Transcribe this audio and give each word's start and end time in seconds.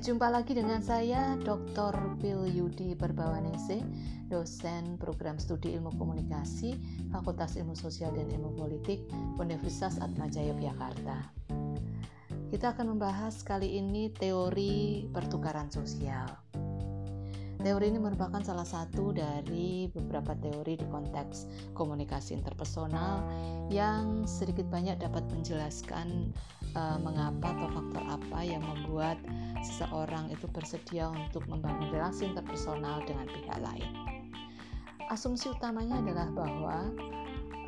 jumpa 0.00 0.32
lagi 0.32 0.56
dengan 0.56 0.80
saya 0.80 1.36
Dr. 1.44 1.92
Pil 2.24 2.48
Yudi 2.48 2.96
Perbawanese, 2.96 3.84
dosen 4.32 4.96
program 4.96 5.36
studi 5.36 5.76
ilmu 5.76 5.92
komunikasi, 6.00 6.72
Fakultas 7.12 7.60
Ilmu 7.60 7.76
Sosial 7.76 8.16
dan 8.16 8.32
Ilmu 8.32 8.56
Politik, 8.56 9.04
Universitas 9.36 10.00
Atmajaya 10.00 10.56
Yogyakarta. 10.56 11.20
Kita 12.48 12.72
akan 12.72 12.96
membahas 12.96 13.44
kali 13.44 13.76
ini 13.76 14.08
teori 14.16 15.04
pertukaran 15.12 15.68
sosial. 15.68 16.32
Teori 17.60 17.92
ini 17.92 18.00
merupakan 18.00 18.40
salah 18.40 18.64
satu 18.64 19.12
dari 19.12 19.92
beberapa 19.92 20.32
teori 20.32 20.80
di 20.80 20.86
konteks 20.88 21.44
komunikasi 21.76 22.40
interpersonal 22.40 23.20
yang 23.68 24.24
sedikit 24.24 24.64
banyak 24.72 24.96
dapat 24.96 25.28
menjelaskan 25.28 26.32
uh, 26.74 26.98
mengapa 27.00 27.54
atau 27.54 27.68
faktor 27.70 28.04
apa 28.06 28.38
yang 28.44 28.62
membuat 28.62 29.16
seseorang 29.60 30.32
itu 30.32 30.48
bersedia 30.50 31.10
untuk 31.10 31.44
membangun 31.46 31.92
relasi 31.92 32.30
interpersonal 32.30 33.04
dengan 33.04 33.26
pihak 33.28 33.58
lain. 33.60 33.90
Asumsi 35.10 35.50
utamanya 35.50 35.98
adalah 35.98 36.28
bahwa 36.30 36.76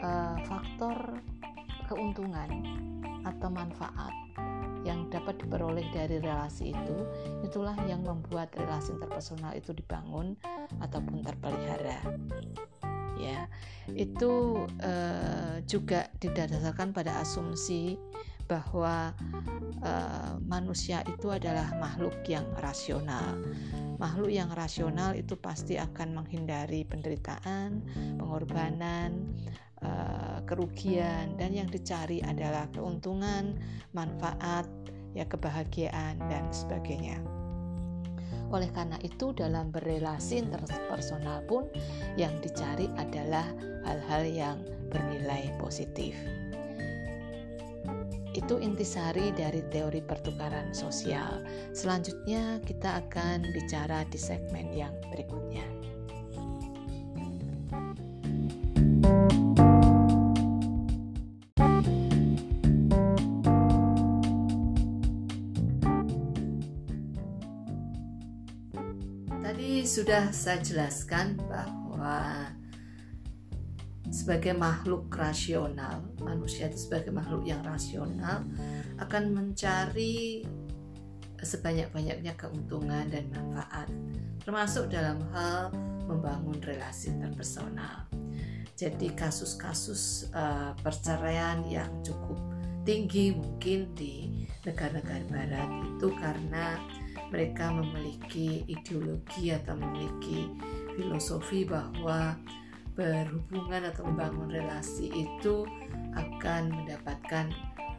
uh, 0.02 0.36
faktor 0.46 1.18
keuntungan 1.90 2.50
atau 3.26 3.48
manfaat 3.50 4.14
yang 4.82 5.06
dapat 5.10 5.38
diperoleh 5.38 5.86
dari 5.94 6.18
relasi 6.18 6.74
itu 6.74 6.96
itulah 7.46 7.74
yang 7.86 8.02
membuat 8.02 8.50
relasi 8.58 8.94
interpersonal 8.98 9.54
itu 9.54 9.70
dibangun 9.70 10.34
ataupun 10.82 11.22
terpelihara 11.22 12.02
ya 13.14 13.46
itu 13.94 14.64
uh, 14.82 15.62
juga 15.70 16.10
didasarkan 16.18 16.90
pada 16.90 17.22
asumsi 17.22 17.94
bahwa 18.52 19.16
uh, 19.80 20.36
manusia 20.44 21.00
itu 21.08 21.32
adalah 21.32 21.72
makhluk 21.80 22.20
yang 22.28 22.44
rasional. 22.60 23.40
Makhluk 23.96 24.28
yang 24.28 24.52
rasional 24.52 25.16
itu 25.16 25.38
pasti 25.40 25.80
akan 25.80 26.20
menghindari 26.20 26.84
penderitaan, 26.84 27.80
pengorbanan, 28.20 29.32
Eh, 29.82 30.38
kerugian 30.46 31.34
dan 31.34 31.50
yang 31.50 31.66
dicari 31.66 32.22
adalah 32.22 32.70
keuntungan, 32.70 33.58
manfaat, 33.90 34.62
ya 35.10 35.26
kebahagiaan 35.26 36.22
dan 36.30 36.46
sebagainya. 36.54 37.18
Oleh 38.54 38.70
karena 38.70 38.94
itu 39.02 39.34
dalam 39.34 39.74
berrelasi 39.74 40.38
interpersonal 40.38 41.42
pun 41.50 41.66
yang 42.14 42.30
dicari 42.38 42.86
adalah 42.94 43.42
hal-hal 43.82 44.22
yang 44.22 44.56
bernilai 44.86 45.50
positif. 45.58 46.14
Itu 48.32 48.56
intisari 48.58 49.32
dari 49.36 49.60
teori 49.68 50.00
pertukaran 50.00 50.72
sosial. 50.72 51.44
Selanjutnya 51.76 52.60
kita 52.64 53.04
akan 53.04 53.44
bicara 53.52 54.04
di 54.08 54.18
segmen 54.18 54.72
yang 54.72 54.92
berikutnya. 55.12 55.82
sudah 69.92 70.32
saya 70.32 70.56
jelaskan 70.64 71.36
bahwa 71.52 72.48
sebagai 74.10 74.56
makhluk 74.56 75.06
rasional, 75.12 76.02
manusia 76.18 76.66
itu 76.66 76.90
sebagai 76.90 77.14
makhluk 77.14 77.46
yang 77.46 77.62
rasional 77.62 78.42
akan 78.98 79.22
mencari 79.30 80.42
sebanyak-banyaknya 81.42 82.38
keuntungan 82.38 83.10
dan 83.10 83.26
manfaat, 83.30 83.90
termasuk 84.46 84.90
dalam 84.90 85.18
hal 85.34 85.74
membangun 86.06 86.58
relasi 86.62 87.14
interpersonal. 87.14 88.06
Jadi 88.78 89.14
kasus-kasus 89.14 90.32
uh, 90.34 90.74
perceraian 90.82 91.62
yang 91.66 91.90
cukup 92.02 92.40
tinggi 92.82 93.30
mungkin 93.30 93.94
di 93.94 94.46
negara-negara 94.66 95.22
barat 95.30 95.70
itu 95.86 96.08
karena 96.18 96.78
mereka 97.30 97.70
memiliki 97.70 98.66
ideologi 98.66 99.54
atau 99.54 99.78
memiliki 99.78 100.50
filosofi 100.98 101.62
bahwa 101.62 102.34
berhubungan 102.92 103.88
atau 103.88 104.04
membangun 104.04 104.52
relasi 104.52 105.08
itu 105.08 105.64
akan 106.12 106.72
mendapatkan 106.72 107.48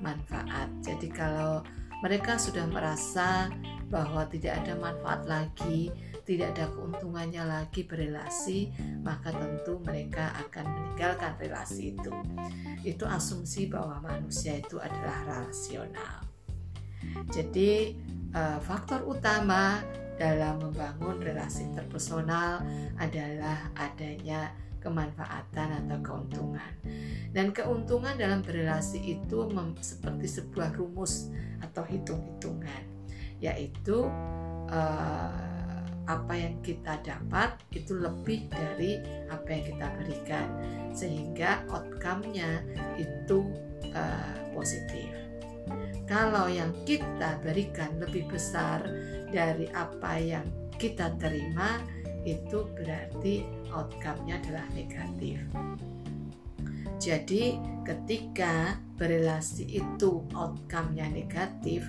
manfaat. 0.03 0.69
Jadi 0.85 1.09
kalau 1.09 1.65
mereka 2.03 2.35
sudah 2.35 2.67
merasa 2.67 3.47
bahwa 3.87 4.27
tidak 4.27 4.59
ada 4.59 4.75
manfaat 4.75 5.23
lagi, 5.23 5.93
tidak 6.27 6.55
ada 6.57 6.65
keuntungannya 6.71 7.43
lagi 7.47 7.87
berrelasi, 7.87 8.73
maka 9.05 9.31
tentu 9.31 9.79
mereka 9.83 10.35
akan 10.47 10.65
meninggalkan 10.67 11.33
relasi 11.39 11.95
itu. 11.95 12.11
Itu 12.83 13.07
asumsi 13.07 13.71
bahwa 13.71 14.03
manusia 14.03 14.59
itu 14.59 14.81
adalah 14.83 15.47
rasional. 15.47 16.27
Jadi 17.31 17.95
uh, 18.35 18.59
faktor 18.63 19.03
utama 19.07 19.79
dalam 20.19 20.61
membangun 20.61 21.19
relasi 21.23 21.65
interpersonal 21.67 22.61
adalah 22.99 23.71
adanya 23.79 24.53
kemanfaatan 24.83 25.87
atau 25.87 25.99
keuntungan. 26.03 26.71
Dan 27.31 27.55
keuntungan 27.55 28.19
dalam 28.19 28.43
berrelasi 28.43 28.99
itu 28.99 29.47
seperti 29.79 30.27
sebuah 30.27 30.75
rumus 30.75 31.31
atau 31.63 31.87
hitung-hitungan, 31.87 32.83
yaitu 33.39 34.05
uh, 34.67 35.81
apa 36.03 36.33
yang 36.35 36.59
kita 36.59 36.99
dapat 36.99 37.55
itu 37.71 37.95
lebih 37.95 38.51
dari 38.51 38.99
apa 39.31 39.47
yang 39.47 39.63
kita 39.71 39.87
berikan, 39.95 40.47
sehingga 40.91 41.63
outcome-nya 41.71 42.59
itu 42.99 43.47
uh, 43.95 44.35
positif. 44.51 45.07
Kalau 46.03 46.51
yang 46.51 46.75
kita 46.83 47.39
berikan 47.39 47.95
lebih 48.03 48.27
besar 48.27 48.83
dari 49.31 49.71
apa 49.71 50.19
yang 50.19 50.43
kita 50.75 51.15
terima, 51.15 51.79
itu 52.23 52.67
berarti 52.75 53.43
outcome-nya 53.71 54.39
adalah 54.39 54.65
negatif. 54.75 55.43
Jadi, 57.03 57.59
ketika 57.83 58.79
berelasi 58.95 59.67
itu 59.67 60.23
outcome-nya 60.31 61.11
negatif, 61.11 61.83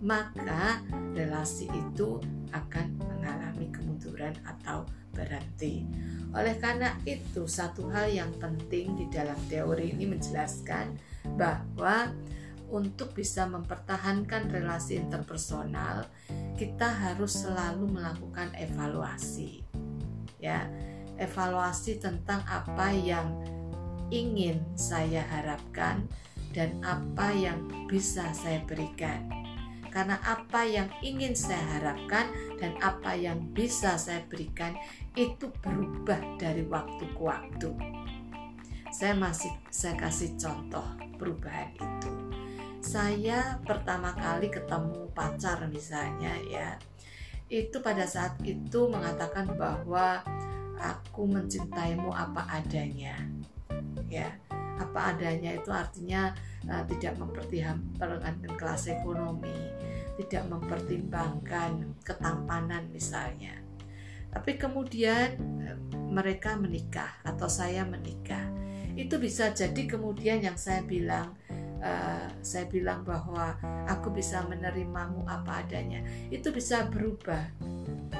maka 0.00 0.80
relasi 1.12 1.68
itu 1.68 2.22
akan 2.54 2.96
mengalami 3.02 3.68
kemunduran 3.74 4.32
atau 4.46 4.86
berhenti. 5.12 5.84
Oleh 6.32 6.56
karena 6.56 6.94
itu, 7.04 7.44
satu 7.50 7.90
hal 7.90 8.08
yang 8.08 8.30
penting 8.38 8.94
di 8.94 9.06
dalam 9.10 9.36
teori 9.50 9.90
ini 9.92 10.06
menjelaskan 10.06 10.94
bahwa 11.34 12.14
untuk 12.70 13.12
bisa 13.18 13.50
mempertahankan 13.50 14.46
relasi 14.48 15.02
interpersonal, 15.02 16.06
kita 16.54 16.86
harus 16.86 17.42
selalu 17.42 17.90
melakukan 17.90 18.54
evaluasi. 18.54 19.69
Ya, 20.40 20.66
evaluasi 21.20 22.00
tentang 22.00 22.40
apa 22.48 22.90
yang 22.90 23.40
ingin 24.08 24.64
saya 24.74 25.22
harapkan 25.28 26.08
dan 26.56 26.80
apa 26.82 27.30
yang 27.30 27.68
bisa 27.86 28.32
saya 28.32 28.64
berikan. 28.64 29.28
Karena 29.90 30.22
apa 30.22 30.64
yang 30.64 30.86
ingin 31.02 31.34
saya 31.34 31.78
harapkan 31.78 32.30
dan 32.62 32.78
apa 32.78 33.12
yang 33.14 33.42
bisa 33.52 33.98
saya 33.98 34.22
berikan 34.30 34.78
itu 35.18 35.50
berubah 35.60 36.18
dari 36.38 36.62
waktu 36.64 37.04
ke 37.10 37.20
waktu. 37.20 37.70
Saya 38.94 39.18
masih 39.18 39.50
saya 39.70 39.98
kasih 39.98 40.38
contoh 40.38 40.86
perubahan 41.18 41.74
itu 41.74 42.30
saya 42.80 43.60
pertama 43.60 44.16
kali 44.16 44.48
ketemu 44.48 45.12
pacar 45.12 45.68
misalnya 45.68 46.32
ya 46.48 46.80
itu 47.50 47.82
pada 47.82 48.06
saat 48.06 48.38
itu 48.46 48.86
mengatakan 48.86 49.50
bahwa 49.58 50.22
aku 50.78 51.26
mencintaimu 51.26 52.14
apa 52.14 52.46
adanya. 52.48 53.18
Ya 54.06 54.30
apa 54.80 55.12
adanya 55.12 55.60
itu 55.60 55.68
artinya 55.68 56.32
uh, 56.64 56.80
tidak 56.88 57.20
mempertimbangkan 57.20 58.40
kelas 58.56 58.88
ekonomi 58.88 59.68
tidak 60.20 60.52
mempertimbangkan 60.52 61.96
ketampanan 62.04 62.92
misalnya. 62.92 63.56
Tapi 64.28 64.60
kemudian 64.60 65.36
uh, 65.64 65.76
mereka 66.12 66.60
menikah 66.60 67.20
atau 67.24 67.48
saya 67.48 67.84
menikah. 67.88 68.52
Itu 68.96 69.16
bisa 69.16 69.52
jadi 69.56 69.88
kemudian 69.88 70.44
yang 70.44 70.60
saya 70.60 70.84
bilang 70.84 71.36
uh, 71.82 72.28
saya 72.40 72.64
bilang 72.68 73.02
bahwa 73.02 73.56
aku 73.88 74.12
bisa 74.12 74.44
menerimamu 74.46 75.24
apa 75.28 75.64
adanya 75.66 76.04
itu 76.32 76.48
bisa 76.52 76.86
berubah 76.88 77.44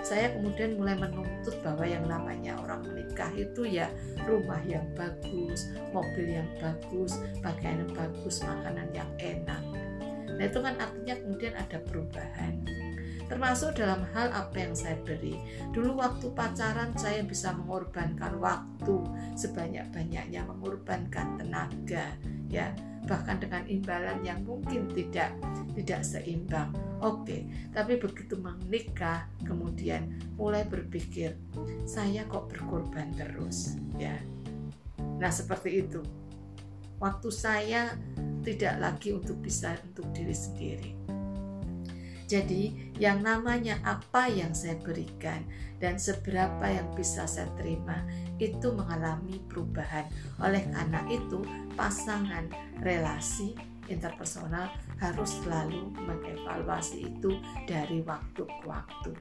saya 0.01 0.33
kemudian 0.33 0.81
mulai 0.81 0.97
menuntut 0.97 1.53
bahwa 1.61 1.85
yang 1.85 2.09
namanya 2.09 2.57
orang 2.65 2.81
menikah 2.89 3.29
itu 3.37 3.69
ya 3.69 3.93
rumah 4.25 4.61
yang 4.65 4.87
bagus, 4.97 5.69
mobil 5.93 6.41
yang 6.41 6.49
bagus, 6.57 7.21
pakaian 7.45 7.85
yang 7.85 7.93
bagus, 7.93 8.41
makanan 8.41 8.89
yang 8.97 9.11
enak. 9.21 9.61
Nah 10.41 10.45
itu 10.49 10.59
kan 10.63 10.75
artinya 10.81 11.15
kemudian 11.21 11.55
ada 11.57 11.79
perubahan. 11.85 12.65
termasuk 13.31 13.79
dalam 13.79 14.03
hal 14.11 14.27
apa 14.35 14.59
yang 14.59 14.75
saya 14.75 14.99
beri. 15.07 15.39
Dulu 15.71 16.03
waktu 16.03 16.35
pacaran 16.35 16.91
saya 16.99 17.23
bisa 17.23 17.55
mengorbankan 17.55 18.43
waktu 18.43 19.07
sebanyak-banyaknya, 19.39 20.43
mengorbankan 20.51 21.39
tenaga, 21.39 22.11
ya 22.51 22.75
bahkan 23.09 23.41
dengan 23.41 23.65
imbalan 23.65 24.21
yang 24.21 24.45
mungkin 24.45 24.91
tidak 24.93 25.33
tidak 25.77 26.05
seimbang. 26.05 26.75
Oke, 27.01 27.49
tapi 27.73 27.97
begitu 27.97 28.37
menikah 28.37 29.25
kemudian 29.47 30.13
mulai 30.37 30.67
berpikir 30.69 31.37
saya 31.89 32.29
kok 32.29 32.53
berkorban 32.53 33.13
terus, 33.17 33.81
ya. 33.97 34.17
Nah, 35.21 35.33
seperti 35.33 35.85
itu. 35.85 36.01
Waktu 37.01 37.29
saya 37.33 37.97
tidak 38.45 38.77
lagi 38.77 39.17
untuk 39.17 39.41
bisa 39.41 39.73
untuk 39.89 40.13
diri 40.13 40.37
sendiri. 40.37 40.93
Jadi, 42.31 42.95
yang 43.01 43.27
namanya 43.27 43.83
apa 43.83 44.31
yang 44.31 44.55
saya 44.55 44.79
berikan 44.79 45.43
dan 45.83 45.99
seberapa 45.99 46.63
yang 46.63 46.87
bisa 46.95 47.27
saya 47.27 47.51
terima 47.59 48.07
itu 48.39 48.71
mengalami 48.71 49.43
perubahan. 49.51 50.07
Oleh 50.39 50.63
karena 50.71 51.03
itu, 51.11 51.43
pasangan 51.75 52.49
relasi 52.81 53.55
interpersonal 53.91 54.71
harus 55.03 55.43
selalu 55.43 55.91
mengevaluasi 55.99 57.11
itu 57.11 57.43
dari 57.67 58.01
waktu 58.07 58.47
ke 58.47 58.65
waktu. 58.65 59.13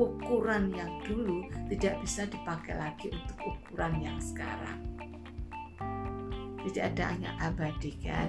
Ukuran 0.00 0.72
yang 0.72 0.90
dulu 1.04 1.44
tidak 1.68 2.00
bisa 2.00 2.24
dipakai 2.24 2.74
lagi 2.80 3.12
untuk 3.12 3.38
ukuran 3.44 4.00
yang 4.00 4.18
sekarang. 4.18 4.80
Tidak 6.66 6.82
ada 6.96 7.14
yang 7.20 7.36
abadi 7.38 7.92
kan? 8.02 8.28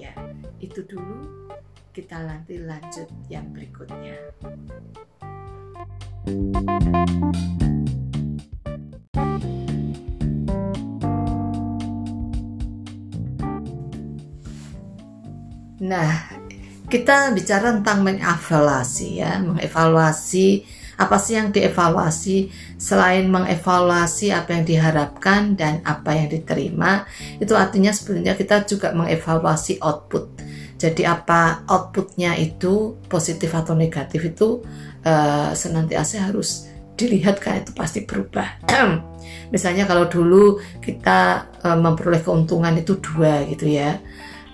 Ya, 0.00 0.16
itu 0.58 0.82
dulu 0.82 1.46
kita 1.92 2.16
nanti 2.24 2.58
lanjut 2.58 3.06
yang 3.28 3.52
berikutnya. 3.52 4.16
Nah, 15.80 16.28
kita 16.90 17.32
bicara 17.32 17.72
tentang 17.72 18.04
mengevaluasi 18.04 19.08
ya, 19.22 19.40
mengevaluasi 19.40 20.66
apa 20.92 21.16
sih 21.16 21.34
yang 21.34 21.50
dievaluasi 21.50 22.52
selain 22.76 23.26
mengevaluasi 23.26 24.28
apa 24.30 24.54
yang 24.54 24.64
diharapkan 24.68 25.56
dan 25.56 25.80
apa 25.82 26.14
yang 26.14 26.28
diterima 26.30 27.08
itu 27.40 27.56
artinya 27.56 27.90
sebenarnya 27.90 28.36
kita 28.38 28.62
juga 28.68 28.92
mengevaluasi 28.94 29.82
output 29.82 30.30
jadi 30.82 31.14
apa 31.14 31.62
outputnya 31.70 32.34
itu 32.34 32.98
positif 33.06 33.54
atau 33.54 33.78
negatif 33.78 34.34
itu 34.34 34.66
uh, 35.06 35.54
senantiasa 35.54 36.26
harus 36.26 36.66
dilihat 36.98 37.38
kan 37.38 37.62
itu 37.62 37.70
pasti 37.70 38.02
berubah. 38.02 38.66
Misalnya 39.54 39.86
kalau 39.86 40.10
dulu 40.10 40.58
kita 40.82 41.46
uh, 41.62 41.78
memperoleh 41.78 42.18
keuntungan 42.26 42.74
itu 42.74 42.98
dua 42.98 43.46
gitu 43.46 43.70
ya. 43.70 44.02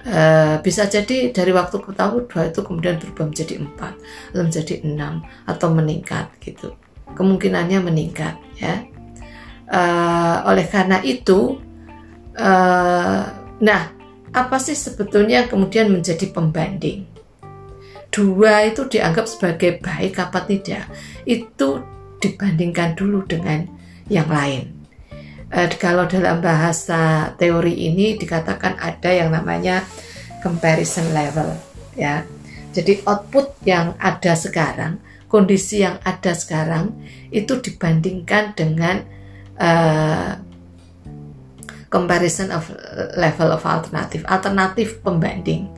Uh, 0.07 0.63
bisa 0.63 0.87
jadi 0.87 1.35
dari 1.35 1.51
waktu 1.51 1.83
ke 1.83 1.91
tahun 1.91 2.31
dua 2.31 2.55
itu 2.55 2.63
kemudian 2.63 3.03
berubah 3.03 3.29
menjadi 3.29 3.59
empat 3.59 3.99
atau 4.31 4.43
menjadi 4.47 4.75
enam 4.87 5.27
atau 5.43 5.69
meningkat 5.75 6.31
gitu 6.39 6.71
kemungkinannya 7.19 7.83
meningkat 7.83 8.39
ya 8.63 8.87
uh, 9.69 10.47
oleh 10.47 10.65
karena 10.71 11.03
itu 11.03 11.59
uh, 12.39 13.23
nah 13.59 13.83
apa 14.33 14.57
sih 14.61 14.77
sebetulnya 14.77 15.49
kemudian 15.49 15.89
menjadi 15.89 16.29
pembanding? 16.29 17.09
Dua 18.09 18.65
itu 18.71 18.89
dianggap 18.89 19.29
sebagai 19.29 19.83
baik 19.83 20.17
apa 20.21 20.45
tidak? 20.47 20.89
Itu 21.25 21.85
dibandingkan 22.23 22.97
dulu 22.97 23.25
dengan 23.25 23.69
yang 24.09 24.29
lain. 24.29 24.78
E, 25.49 25.61
kalau 25.81 26.05
dalam 26.05 26.45
bahasa 26.45 27.33
teori 27.41 27.89
ini 27.89 28.21
dikatakan 28.21 28.77
ada 28.77 29.11
yang 29.13 29.33
namanya 29.33 29.85
comparison 30.45 31.09
level, 31.17 31.57
ya. 31.97 32.23
Jadi 32.77 33.01
output 33.09 33.57
yang 33.65 33.97
ada 33.99 34.37
sekarang, 34.37 35.01
kondisi 35.27 35.83
yang 35.83 35.99
ada 36.05 36.37
sekarang 36.37 36.95
itu 37.33 37.59
dibandingkan 37.59 38.55
dengan 38.55 39.03
uh, 39.59 40.37
comparison 41.89 42.53
of 42.53 42.69
level 43.17 43.51
of 43.51 43.65
alternative, 43.65 44.23
alternatif 44.29 45.01
pembanding. 45.01 45.69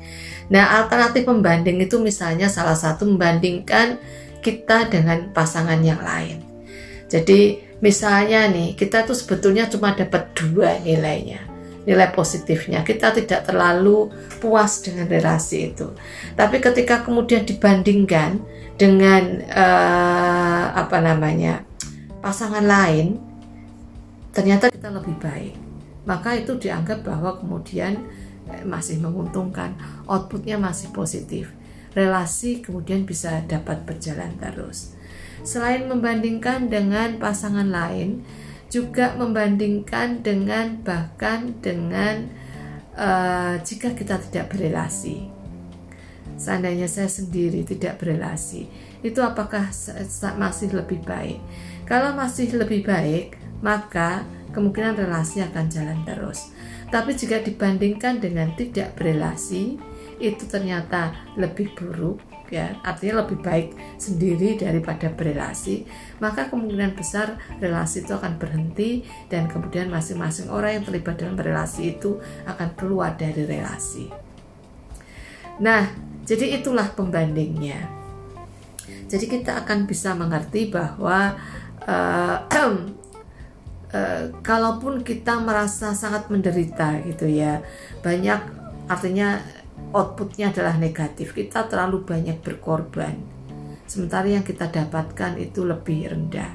Nah, 0.50 0.82
alternatif 0.82 1.24
pembanding 1.24 1.78
itu 1.78 2.02
misalnya 2.02 2.50
salah 2.50 2.74
satu 2.74 3.06
membandingkan 3.06 4.02
kita 4.42 4.90
dengan 4.90 5.30
pasangan 5.30 5.78
yang 5.78 6.02
lain. 6.02 6.42
Jadi, 7.06 7.69
misalnya 7.84 8.48
nih, 8.48 8.76
kita 8.76 9.04
tuh 9.04 9.16
sebetulnya 9.16 9.68
cuma 9.68 9.92
dapat 9.92 10.32
dua 10.36 10.80
nilainya. 10.80 11.44
Nilai 11.88 12.12
positifnya, 12.12 12.84
kita 12.84 13.10
tidak 13.16 13.48
terlalu 13.48 14.12
puas 14.38 14.84
dengan 14.84 15.08
relasi 15.08 15.72
itu. 15.72 15.96
Tapi 16.36 16.60
ketika 16.60 17.00
kemudian 17.00 17.48
dibandingkan 17.48 18.40
dengan 18.76 19.42
uh, 19.48 20.76
apa 20.76 21.00
namanya 21.00 21.64
pasangan 22.20 22.62
lain, 22.62 23.16
ternyata 24.30 24.68
kita 24.68 24.92
lebih 24.92 25.16
baik 25.18 25.70
maka 26.08 26.36
itu 26.36 26.56
dianggap 26.56 27.04
bahwa 27.04 27.36
kemudian 27.36 28.00
eh, 28.48 28.64
masih 28.64 29.00
menguntungkan, 29.02 29.76
outputnya 30.08 30.56
masih 30.56 30.90
positif. 30.90 31.52
Relasi 31.92 32.62
kemudian 32.62 33.02
bisa 33.02 33.42
dapat 33.50 33.82
berjalan 33.82 34.38
terus. 34.38 34.94
Selain 35.40 35.88
membandingkan 35.88 36.68
dengan 36.68 37.16
pasangan 37.16 37.68
lain, 37.68 38.24
juga 38.70 39.18
membandingkan 39.18 40.22
dengan 40.22 40.78
bahkan 40.86 41.58
dengan 41.58 42.30
uh, 42.94 43.58
jika 43.60 43.96
kita 43.98 44.20
tidak 44.30 44.54
berelasi. 44.54 45.26
Seandainya 46.40 46.88
saya 46.88 47.10
sendiri 47.10 47.66
tidak 47.66 48.00
berelasi, 48.00 48.70
itu 49.04 49.20
apakah 49.20 49.68
masih 50.40 50.72
lebih 50.72 51.04
baik? 51.04 51.36
Kalau 51.84 52.16
masih 52.16 52.54
lebih 52.56 52.86
baik, 52.86 53.36
maka 53.60 54.24
kemungkinan 54.54 54.96
relasi 54.96 55.44
akan 55.44 55.66
jalan 55.68 56.00
terus. 56.06 56.54
Tapi 56.88 57.12
jika 57.12 57.42
dibandingkan 57.44 58.22
dengan 58.22 58.54
tidak 58.56 58.96
berelasi, 58.96 59.76
itu 60.20 60.44
ternyata 60.48 61.12
lebih 61.36 61.72
buruk 61.76 62.29
ya, 62.50 62.76
artinya 62.82 63.24
lebih 63.24 63.38
baik 63.40 63.72
sendiri 63.96 64.58
daripada 64.58 65.08
berelasi, 65.08 65.86
maka 66.18 66.50
kemungkinan 66.50 66.98
besar 66.98 67.38
relasi 67.62 68.02
itu 68.02 68.12
akan 68.12 68.36
berhenti 68.36 69.06
dan 69.30 69.46
kemudian 69.46 69.88
masing-masing 69.88 70.50
orang 70.50 70.82
yang 70.82 70.84
terlibat 70.84 71.16
dalam 71.16 71.38
relasi 71.38 71.96
itu 71.96 72.18
akan 72.44 72.74
keluar 72.74 73.14
dari 73.14 73.46
relasi. 73.46 74.10
Nah, 75.62 75.86
jadi 76.26 76.60
itulah 76.60 76.90
pembandingnya. 76.92 77.86
Jadi 79.10 79.26
kita 79.26 79.66
akan 79.66 79.86
bisa 79.86 80.12
mengerti 80.18 80.68
bahwa 80.68 81.38
uh, 81.86 82.36
Uh, 83.90 84.30
kalaupun 84.46 85.02
kita 85.02 85.42
merasa 85.42 85.90
sangat 85.98 86.30
menderita 86.30 87.02
gitu 87.02 87.26
ya 87.26 87.58
banyak 88.06 88.38
artinya 88.86 89.42
outputnya 89.90 90.50
adalah 90.54 90.78
negatif. 90.78 91.34
Kita 91.34 91.66
terlalu 91.66 92.02
banyak 92.06 92.38
berkorban. 92.42 93.14
Sementara 93.90 94.30
yang 94.30 94.46
kita 94.46 94.70
dapatkan 94.70 95.38
itu 95.38 95.66
lebih 95.66 96.14
rendah. 96.14 96.54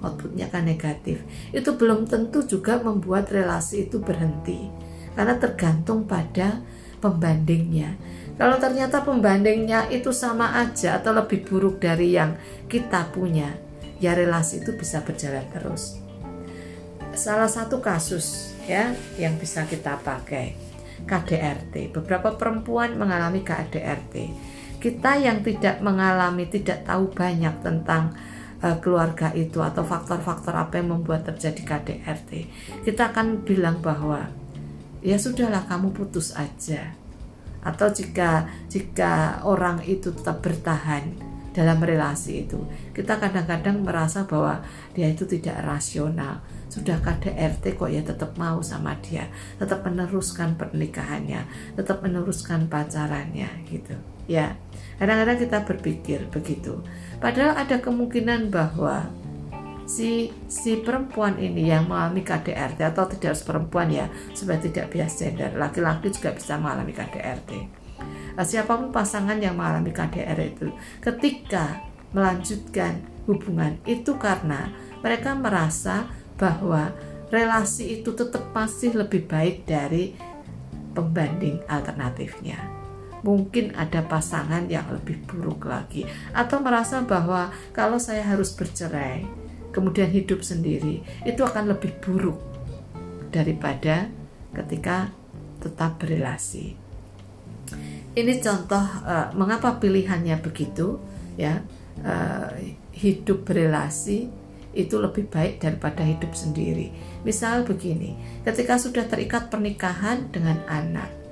Outputnya 0.00 0.48
kan 0.48 0.64
negatif. 0.64 1.22
Itu 1.52 1.76
belum 1.76 2.08
tentu 2.08 2.42
juga 2.48 2.80
membuat 2.80 3.28
relasi 3.28 3.86
itu 3.86 4.00
berhenti. 4.00 4.72
Karena 5.12 5.36
tergantung 5.36 6.08
pada 6.08 6.64
pembandingnya. 7.04 7.94
Kalau 8.40 8.56
ternyata 8.56 9.04
pembandingnya 9.04 9.92
itu 9.92 10.08
sama 10.10 10.56
aja 10.56 10.96
atau 10.96 11.12
lebih 11.12 11.44
buruk 11.44 11.84
dari 11.84 12.16
yang 12.16 12.34
kita 12.66 13.12
punya 13.12 13.52
ya 14.00 14.16
relasi 14.16 14.64
itu 14.64 14.72
bisa 14.72 15.04
berjalan 15.04 15.44
terus. 15.52 16.00
Salah 17.12 17.46
satu 17.46 17.84
kasus 17.84 18.56
ya 18.64 18.96
yang 19.20 19.36
bisa 19.36 19.68
kita 19.68 20.00
pakai 20.00 20.71
KDRT. 21.04 21.94
Beberapa 21.94 22.34
perempuan 22.34 22.96
mengalami 22.96 23.42
KDRT. 23.42 24.14
Kita 24.82 25.14
yang 25.14 25.46
tidak 25.46 25.78
mengalami, 25.78 26.50
tidak 26.50 26.82
tahu 26.82 27.10
banyak 27.14 27.54
tentang 27.62 28.14
uh, 28.62 28.76
keluarga 28.78 29.34
itu 29.34 29.58
atau 29.58 29.82
faktor-faktor 29.82 30.54
apa 30.54 30.78
yang 30.78 30.94
membuat 30.98 31.26
terjadi 31.28 31.62
KDRT. 31.62 32.30
Kita 32.86 33.10
akan 33.10 33.42
bilang 33.42 33.82
bahwa 33.82 34.30
ya 35.02 35.18
sudahlah 35.18 35.66
kamu 35.66 35.90
putus 35.92 36.32
aja. 36.38 36.94
Atau 37.62 37.94
jika 37.94 38.50
jika 38.66 39.42
orang 39.46 39.86
itu 39.86 40.10
tetap 40.10 40.42
bertahan 40.42 41.14
dalam 41.54 41.78
relasi 41.78 42.48
itu, 42.48 42.58
kita 42.90 43.22
kadang-kadang 43.22 43.86
merasa 43.86 44.26
bahwa 44.26 44.66
dia 44.96 45.06
itu 45.06 45.22
tidak 45.30 45.62
rasional 45.62 46.42
sudah 46.72 47.04
KDRT 47.04 47.76
kok 47.76 47.92
ya 47.92 48.00
tetap 48.00 48.32
mau 48.40 48.64
sama 48.64 48.96
dia. 49.04 49.28
Tetap 49.60 49.84
meneruskan 49.84 50.56
pernikahannya. 50.56 51.44
Tetap 51.76 52.00
meneruskan 52.00 52.72
pacarannya 52.72 53.68
gitu. 53.68 53.92
Ya 54.24 54.56
kadang-kadang 54.96 55.36
kita 55.36 55.58
berpikir 55.68 56.32
begitu. 56.32 56.80
Padahal 57.20 57.60
ada 57.60 57.76
kemungkinan 57.76 58.48
bahwa 58.48 59.12
si 59.84 60.32
si 60.48 60.80
perempuan 60.80 61.36
ini 61.36 61.68
yang 61.68 61.84
mengalami 61.84 62.24
KDRT 62.24 62.80
atau 62.80 63.04
tidak 63.12 63.36
harus 63.36 63.44
perempuan 63.44 63.92
ya 63.92 64.08
supaya 64.32 64.56
tidak 64.56 64.88
bias 64.88 65.20
gender 65.20 65.52
laki-laki 65.58 66.08
juga 66.08 66.32
bisa 66.32 66.56
mengalami 66.56 66.94
KDRT 66.94 67.50
nah, 68.38 68.46
siapa 68.46 68.78
pun 68.78 68.94
pasangan 68.94 69.36
yang 69.42 69.58
mengalami 69.58 69.90
KDR 69.90 70.38
itu 70.38 70.70
ketika 71.02 71.82
melanjutkan 72.14 73.04
hubungan 73.26 73.76
itu 73.84 74.16
karena 74.16 74.70
mereka 75.02 75.34
merasa 75.34 76.06
bahwa 76.36 76.92
relasi 77.32 78.00
itu 78.00 78.12
tetap 78.12 78.52
masih 78.52 78.92
lebih 78.92 79.24
baik 79.24 79.64
dari 79.64 80.12
pembanding 80.92 81.64
alternatifnya. 81.66 82.60
Mungkin 83.22 83.78
ada 83.78 84.02
pasangan 84.02 84.66
yang 84.66 84.84
lebih 84.90 85.22
buruk 85.30 85.70
lagi, 85.70 86.02
atau 86.34 86.58
merasa 86.58 87.00
bahwa 87.06 87.54
kalau 87.70 87.96
saya 87.96 88.26
harus 88.26 88.50
bercerai, 88.50 89.24
kemudian 89.70 90.10
hidup 90.10 90.42
sendiri, 90.42 91.00
itu 91.22 91.40
akan 91.40 91.70
lebih 91.70 91.94
buruk 92.02 92.36
daripada 93.30 94.10
ketika 94.52 95.14
tetap 95.62 96.02
berrelasi. 96.02 96.74
Ini 98.12 98.32
contoh 98.44 98.84
uh, 99.06 99.32
mengapa 99.32 99.80
pilihannya 99.80 100.36
begitu, 100.42 101.00
ya 101.38 101.64
uh, 102.04 102.52
hidup 102.92 103.48
berelasi 103.48 104.41
itu 104.72 104.96
lebih 105.00 105.28
baik 105.28 105.60
daripada 105.60 106.00
hidup 106.04 106.32
sendiri. 106.32 106.92
Misal 107.22 107.64
begini, 107.64 108.16
ketika 108.44 108.80
sudah 108.80 109.04
terikat 109.04 109.52
pernikahan 109.52 110.32
dengan 110.32 110.60
anak, 110.68 111.22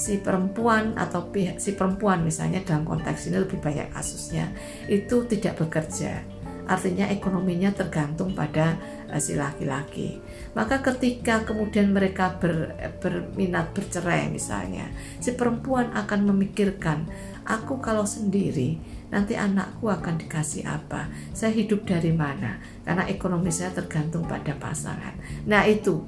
si 0.00 0.20
perempuan 0.20 0.96
atau 0.96 1.28
pihak 1.28 1.60
si 1.60 1.76
perempuan 1.76 2.24
misalnya 2.24 2.64
dalam 2.64 2.88
konteks 2.88 3.28
ini 3.28 3.36
lebih 3.44 3.60
banyak 3.60 3.92
kasusnya 3.92 4.48
itu 4.88 5.28
tidak 5.28 5.60
bekerja. 5.60 6.24
Artinya 6.70 7.10
ekonominya 7.10 7.74
tergantung 7.74 8.30
pada 8.30 8.78
uh, 9.10 9.18
si 9.18 9.34
laki-laki. 9.34 10.22
Maka 10.54 10.78
ketika 10.78 11.42
kemudian 11.42 11.90
mereka 11.90 12.38
ber, 12.38 12.78
berminat 13.02 13.74
bercerai 13.74 14.30
misalnya, 14.30 14.86
si 15.18 15.34
perempuan 15.34 15.90
akan 15.90 16.30
memikirkan, 16.30 17.10
aku 17.42 17.82
kalau 17.82 18.06
sendiri 18.06 18.78
nanti 19.10 19.34
anakku 19.34 19.90
akan 19.90 20.16
dikasih 20.16 20.66
apa, 20.66 21.10
saya 21.34 21.50
hidup 21.52 21.84
dari 21.84 22.14
mana, 22.14 22.62
karena 22.86 23.04
ekonomi 23.10 23.50
saya 23.50 23.74
tergantung 23.74 24.24
pada 24.24 24.54
pasangan. 24.56 25.12
Nah 25.44 25.66
itu, 25.66 26.06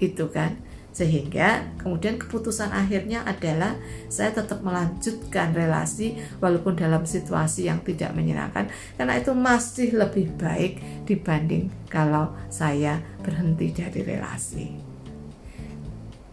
itu 0.00 0.24
kan, 0.32 0.56
sehingga 0.90 1.70
kemudian 1.78 2.18
keputusan 2.18 2.74
akhirnya 2.74 3.22
adalah 3.22 3.78
saya 4.10 4.34
tetap 4.34 4.58
melanjutkan 4.66 5.54
relasi 5.54 6.18
walaupun 6.42 6.74
dalam 6.74 7.06
situasi 7.06 7.70
yang 7.70 7.78
tidak 7.86 8.10
menyenangkan. 8.10 8.66
Karena 8.98 9.14
itu 9.20 9.30
masih 9.30 9.94
lebih 9.94 10.34
baik 10.34 11.06
dibanding 11.06 11.70
kalau 11.86 12.34
saya 12.50 12.98
berhenti 13.22 13.70
dari 13.70 14.00
relasi. 14.02 14.66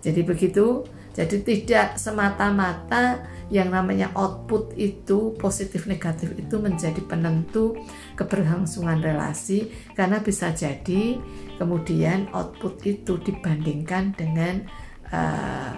Jadi 0.02 0.22
begitu, 0.26 0.88
jadi 1.18 1.42
tidak 1.42 1.88
semata-mata 1.98 3.26
yang 3.50 3.74
namanya 3.74 4.14
output 4.14 4.78
itu 4.78 5.34
positif 5.42 5.90
negatif 5.90 6.38
itu 6.38 6.62
menjadi 6.62 7.02
penentu 7.10 7.74
keberlangsungan 8.14 9.02
relasi 9.02 9.74
karena 9.98 10.22
bisa 10.22 10.54
jadi 10.54 11.18
kemudian 11.58 12.30
output 12.38 12.86
itu 12.86 13.18
dibandingkan 13.18 14.14
dengan 14.14 14.62
uh, 15.10 15.74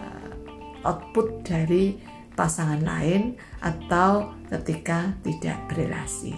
output 0.83 1.47
dari 1.47 1.95
pasangan 2.35 2.83
lain 2.83 3.39
atau 3.63 4.35
ketika 4.51 5.15
tidak 5.23 5.59
berrelasi. 5.71 6.35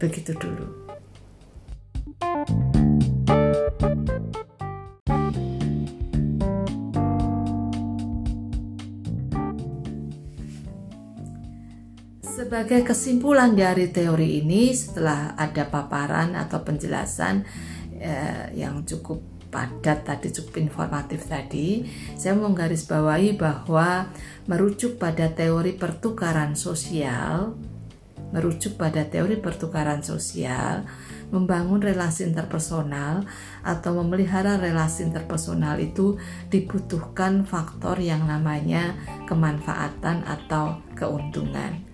Begitu 0.00 0.32
dulu. 0.36 0.89
Sebagai 12.60 12.92
kesimpulan 12.92 13.56
dari 13.56 13.88
teori 13.88 14.44
ini, 14.44 14.68
setelah 14.76 15.32
ada 15.32 15.64
paparan 15.64 16.36
atau 16.36 16.60
penjelasan 16.60 17.40
eh, 17.96 18.52
yang 18.52 18.84
cukup 18.84 19.48
padat 19.48 20.04
tadi, 20.04 20.28
cukup 20.28 20.60
informatif 20.60 21.24
tadi, 21.24 21.88
saya 22.20 22.36
mau 22.36 22.52
garis 22.52 22.84
bawahi 22.84 23.32
bahwa 23.40 24.12
merujuk 24.44 25.00
pada 25.00 25.32
teori 25.32 25.72
pertukaran 25.72 26.52
sosial, 26.52 27.56
merujuk 28.28 28.76
pada 28.76 29.08
teori 29.08 29.40
pertukaran 29.40 30.04
sosial, 30.04 30.84
membangun 31.32 31.80
relasi 31.80 32.28
interpersonal 32.28 33.24
atau 33.64 34.04
memelihara 34.04 34.60
relasi 34.60 35.08
interpersonal 35.08 35.80
itu 35.80 36.20
dibutuhkan 36.52 37.40
faktor 37.48 37.96
yang 38.04 38.28
namanya 38.28 39.00
kemanfaatan 39.24 40.28
atau 40.28 40.84
keuntungan 40.92 41.88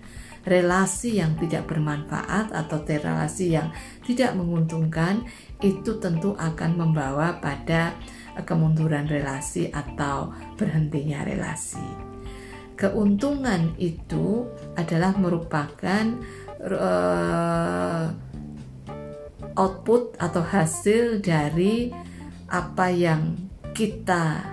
relasi 0.46 1.18
yang 1.18 1.34
tidak 1.36 1.66
bermanfaat 1.66 2.54
atau 2.54 2.78
relasi 2.86 3.58
yang 3.58 3.74
tidak 4.06 4.32
menguntungkan 4.38 5.26
itu 5.58 5.98
tentu 5.98 6.38
akan 6.38 6.78
membawa 6.78 7.42
pada 7.42 7.98
kemunduran 8.46 9.10
relasi 9.10 9.68
atau 9.74 10.30
berhentinya 10.54 11.26
relasi. 11.26 11.82
Keuntungan 12.76 13.72
itu 13.80 14.46
adalah 14.76 15.16
merupakan 15.16 16.04
uh, 16.60 18.12
output 19.56 20.20
atau 20.20 20.44
hasil 20.44 21.24
dari 21.24 21.88
apa 22.52 22.92
yang 22.92 23.34
kita 23.72 24.44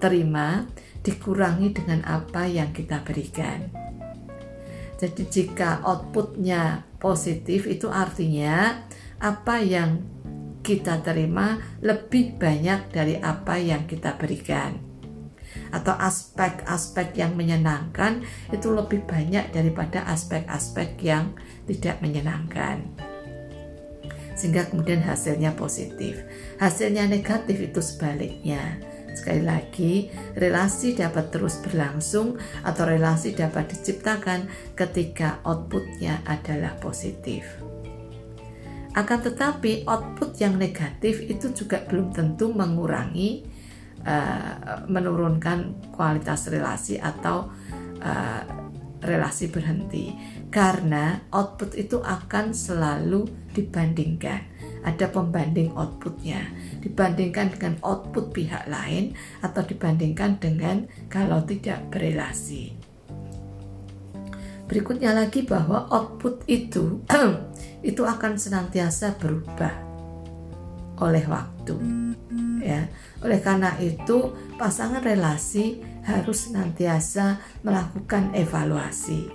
terima 0.00 0.64
dikurangi 1.04 1.76
dengan 1.76 2.00
apa 2.08 2.48
yang 2.48 2.72
kita 2.72 3.04
berikan. 3.04 3.87
Jadi 4.98 5.22
jika 5.30 5.78
outputnya 5.86 6.82
positif 6.98 7.70
itu 7.70 7.86
artinya 7.86 8.82
apa 9.22 9.62
yang 9.62 10.02
kita 10.66 11.00
terima 11.06 11.62
lebih 11.80 12.34
banyak 12.34 12.90
dari 12.90 13.14
apa 13.22 13.56
yang 13.62 13.86
kita 13.86 14.18
berikan. 14.18 14.74
Atau 15.70 15.94
aspek-aspek 15.94 17.14
yang 17.14 17.38
menyenangkan 17.38 18.26
itu 18.50 18.74
lebih 18.74 19.06
banyak 19.06 19.54
daripada 19.54 20.02
aspek-aspek 20.10 20.98
yang 21.00 21.32
tidak 21.70 22.02
menyenangkan. 22.02 22.82
Sehingga 24.34 24.66
kemudian 24.66 25.02
hasilnya 25.02 25.54
positif. 25.54 26.20
Hasilnya 26.58 27.06
negatif 27.06 27.70
itu 27.70 27.80
sebaliknya 27.80 28.82
Sekali 29.18 29.42
lagi, 29.42 30.06
relasi 30.38 30.94
dapat 30.94 31.34
terus 31.34 31.58
berlangsung 31.58 32.38
atau 32.62 32.86
relasi 32.86 33.34
dapat 33.34 33.74
diciptakan 33.74 34.46
ketika 34.78 35.42
outputnya 35.42 36.22
adalah 36.22 36.78
positif. 36.78 37.42
Akan 38.94 39.18
tetapi, 39.18 39.82
output 39.90 40.38
yang 40.38 40.54
negatif 40.54 41.26
itu 41.26 41.50
juga 41.50 41.82
belum 41.82 42.14
tentu 42.14 42.54
mengurangi, 42.54 43.42
uh, 44.06 44.86
menurunkan 44.86 45.90
kualitas 45.90 46.46
relasi 46.46 47.02
atau 47.02 47.50
uh, 47.98 48.42
relasi 49.02 49.50
berhenti, 49.50 50.14
karena 50.50 51.26
output 51.30 51.74
itu 51.74 52.02
akan 52.02 52.50
selalu 52.50 53.26
dibandingkan 53.54 54.57
ada 54.88 55.12
pembanding 55.12 55.76
outputnya 55.76 56.48
dibandingkan 56.80 57.52
dengan 57.52 57.74
output 57.84 58.32
pihak 58.32 58.64
lain 58.64 59.12
atau 59.44 59.60
dibandingkan 59.60 60.40
dengan 60.40 60.88
kalau 61.12 61.44
tidak 61.44 61.84
berelasi. 61.92 62.72
Berikutnya 64.68 65.12
lagi 65.16 65.44
bahwa 65.44 65.88
output 65.92 66.44
itu 66.48 67.04
itu 67.88 68.02
akan 68.04 68.36
senantiasa 68.40 69.16
berubah 69.16 69.72
oleh 71.00 71.24
waktu. 71.28 71.76
Ya, 72.58 72.90
oleh 73.22 73.38
karena 73.40 73.78
itu 73.80 74.34
pasangan 74.58 75.00
relasi 75.00 75.80
harus 76.04 76.50
senantiasa 76.50 77.40
melakukan 77.64 78.34
evaluasi. 78.34 79.30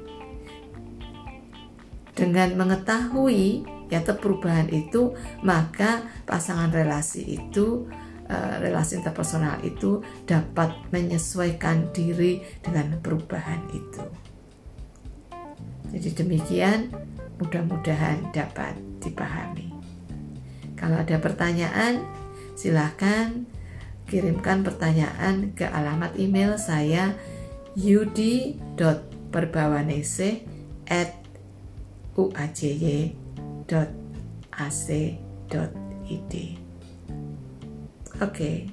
Dengan 2.13 2.53
mengetahui 2.53 3.65
yaitu 3.93 4.17
perubahan 4.17 4.65
itu 4.73 5.13
maka 5.45 6.01
pasangan 6.25 6.73
relasi 6.73 7.37
itu 7.37 7.85
uh, 8.25 8.57
relasi 8.57 8.97
interpersonal 8.97 9.61
itu 9.61 10.01
dapat 10.25 10.73
menyesuaikan 10.89 11.93
diri 11.93 12.41
dengan 12.65 12.97
perubahan 12.97 13.61
itu. 13.69 14.01
Jadi 15.93 16.25
demikian 16.25 16.89
mudah-mudahan 17.37 18.33
dapat 18.33 18.73
dipahami. 18.97 19.69
Kalau 20.73 20.97
ada 20.97 21.21
pertanyaan, 21.21 22.01
silahkan 22.57 23.45
kirimkan 24.09 24.65
pertanyaan 24.65 25.53
ke 25.53 25.69
alamat 25.69 26.17
email 26.17 26.57
saya 26.57 27.13
yudi.perbawanese 27.77 30.41
at 30.89 31.13
uajy.ac.id 33.73 35.13
Oke, 38.21 38.23
okay. 38.23 38.72